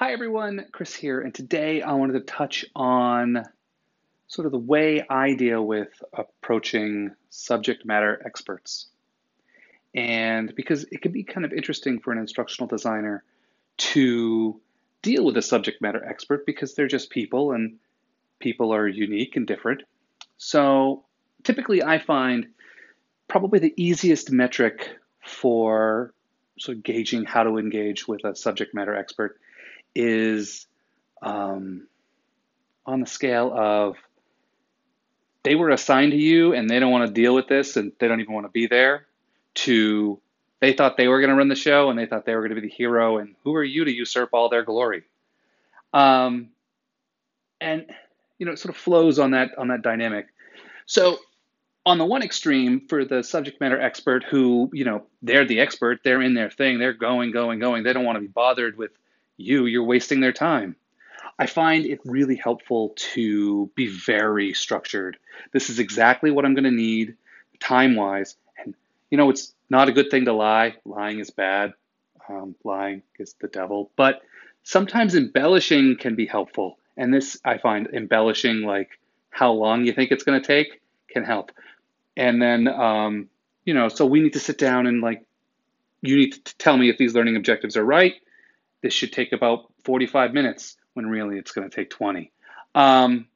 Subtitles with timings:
[0.00, 3.44] Hi everyone, Chris here, and today I wanted to touch on
[4.28, 8.86] sort of the way I deal with approaching subject matter experts.
[9.94, 13.24] And because it can be kind of interesting for an instructional designer
[13.76, 14.58] to
[15.02, 17.76] deal with a subject matter expert because they're just people and
[18.38, 19.82] people are unique and different.
[20.38, 21.04] So
[21.44, 22.46] typically I find
[23.28, 26.14] probably the easiest metric for
[26.58, 29.38] sort of gauging how to engage with a subject matter expert
[29.94, 30.66] is
[31.22, 31.86] um,
[32.86, 33.96] on the scale of
[35.42, 38.08] they were assigned to you and they don't want to deal with this and they
[38.08, 39.06] don't even want to be there
[39.54, 40.20] to
[40.60, 42.54] they thought they were going to run the show and they thought they were going
[42.54, 45.02] to be the hero and who are you to usurp all their glory?
[45.94, 46.50] Um,
[47.60, 47.86] and
[48.38, 50.26] you know it sort of flows on that on that dynamic.
[50.86, 51.18] So
[51.86, 56.00] on the one extreme for the subject matter expert who you know they're the expert
[56.04, 58.90] they're in their thing they're going going going they don't want to be bothered with
[59.40, 60.76] you, you're wasting their time.
[61.38, 65.16] I find it really helpful to be very structured.
[65.52, 67.16] This is exactly what I'm going to need
[67.60, 68.36] time wise.
[68.58, 68.74] And,
[69.10, 70.76] you know, it's not a good thing to lie.
[70.84, 71.72] Lying is bad.
[72.28, 73.90] Um, lying is the devil.
[73.96, 74.20] But
[74.64, 76.78] sometimes embellishing can be helpful.
[76.96, 78.90] And this, I find embellishing, like
[79.30, 81.52] how long you think it's going to take, can help.
[82.16, 83.30] And then, um,
[83.64, 85.24] you know, so we need to sit down and like,
[86.02, 88.14] you need to tell me if these learning objectives are right
[88.82, 92.32] this should take about 45 minutes when really it's going to take 20.
[92.74, 93.26] Um,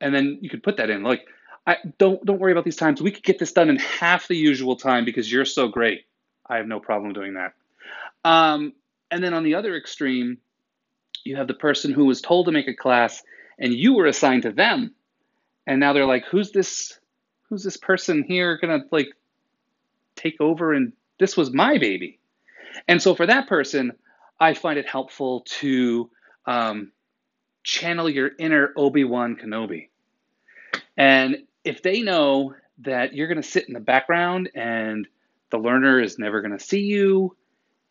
[0.00, 1.26] and then you could put that in like,
[1.66, 3.02] I don't don't worry about these times.
[3.02, 6.06] We could get this done in half the usual time because you're so great.
[6.46, 7.52] I have no problem doing that.
[8.24, 8.72] Um,
[9.10, 10.38] and then on the other extreme,
[11.24, 13.22] you have the person who was told to make a class
[13.58, 14.94] and you were assigned to them.
[15.66, 16.98] And now they're like, who's this
[17.48, 19.08] who's this person here gonna like
[20.16, 22.18] take over and this was my baby.
[22.88, 23.92] And so for that person,
[24.40, 26.10] I find it helpful to
[26.46, 26.92] um,
[27.62, 29.88] channel your inner Obi Wan Kenobi.
[30.96, 35.06] And if they know that you're going to sit in the background and
[35.50, 37.36] the learner is never going to see you,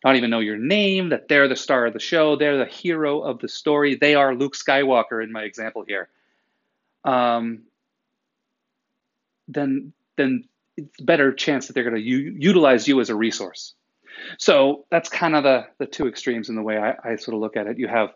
[0.04, 3.20] not even know your name, that they're the star of the show, they're the hero
[3.20, 6.08] of the story, they are Luke Skywalker in my example here.
[7.04, 7.64] Um,
[9.46, 10.44] then, then
[10.76, 13.74] it's better chance that they're going to u- utilize you as a resource.
[14.38, 17.40] So that's kind of the, the two extremes in the way I, I sort of
[17.40, 17.78] look at it.
[17.78, 18.10] You have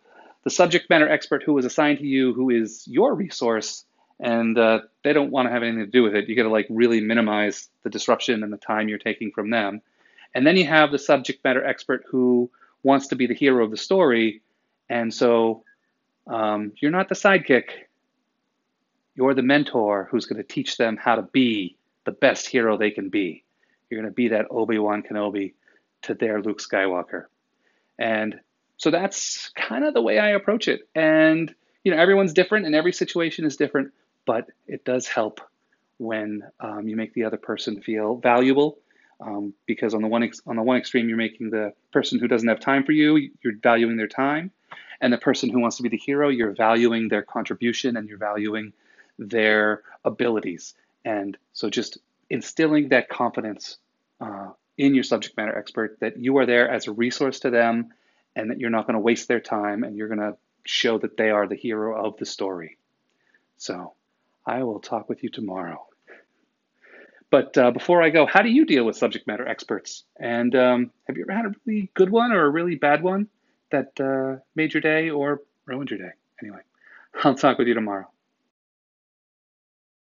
[0.44, 3.84] the subject matter expert who was assigned to you, who is your resource,
[4.20, 6.28] and uh, they don't want to have anything to do with it.
[6.28, 9.82] You got to like really minimize the disruption and the time you're taking from them.
[10.34, 12.50] And then you have the subject matter expert who
[12.82, 14.42] wants to be the hero of the story,
[14.88, 15.64] and so
[16.26, 17.64] um, you're not the sidekick.
[19.14, 22.90] You're the mentor who's going to teach them how to be the best hero they
[22.90, 23.44] can be.
[23.88, 25.54] You're going to be that Obi Wan Kenobi
[26.04, 27.24] to their Luke Skywalker.
[27.98, 28.40] And
[28.76, 30.88] so that's kind of the way I approach it.
[30.94, 31.54] And,
[31.84, 33.92] you know, everyone's different and every situation is different,
[34.26, 35.40] but it does help
[35.98, 38.78] when um, you make the other person feel valuable.
[39.20, 42.26] Um, because on the one ex- on the one extreme, you're making the person who
[42.26, 44.50] doesn't have time for you, you're valuing their time,
[45.00, 48.18] and the person who wants to be the hero, you're valuing their contribution and you're
[48.18, 48.72] valuing
[49.18, 50.74] their abilities.
[51.04, 51.98] And so, just
[52.28, 53.76] instilling that confidence
[54.20, 57.90] uh, in your subject matter expert that you are there as a resource to them
[58.34, 61.16] and that you're not going to waste their time and you're going to show that
[61.16, 62.78] they are the hero of the story.
[63.56, 63.94] So
[64.46, 65.86] I will talk with you tomorrow.
[67.30, 70.04] But uh, before I go, how do you deal with subject matter experts?
[70.18, 73.28] And um, have you ever had a really good one or a really bad one
[73.70, 76.14] that uh, made your day or ruined your day?
[76.40, 76.60] Anyway,
[77.24, 78.06] I'll talk with you tomorrow.